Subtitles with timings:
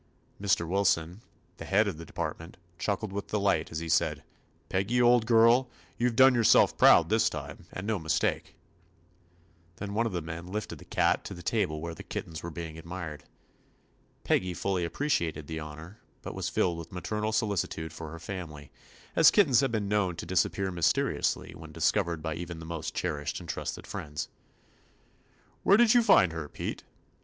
[0.41, 0.67] Mr.
[0.67, 1.21] Wilson,
[1.57, 4.23] the head of the de partment, chuckled with delight, as he said:
[4.67, 8.55] "Peggy, old girl, you 've done yourself proud this time, and no mistake."
[9.75, 11.81] Then one of the men lifted the cat 23 THE ADVENTURES OF to the table
[11.81, 13.25] where the kittens were being admired.
[14.23, 18.71] Peggy fully appre ciated the honor, but was filled with maternal solicitude for her family,
[19.15, 22.95] as kittens have been known to disap pear mysteriously when discovered by even the most
[22.95, 24.29] cherished and trusted friends.
[25.61, 26.83] "Where did you find her, Pete?'